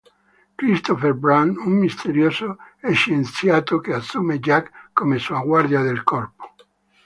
Christopher 0.57 1.13
Brandt, 1.13 1.59
un 1.59 1.73
misterioso 1.79 2.57
scienziato 2.91 3.77
che 3.79 3.93
assume 3.93 4.39
Jack 4.39 4.89
come 4.93 5.19
sua 5.19 5.41
guardia 5.41 5.81
del 5.81 6.01
corpo. 6.01 6.53